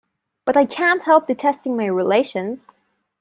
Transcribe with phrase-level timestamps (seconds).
[0.45, 2.65] But I can't help detesting my relations.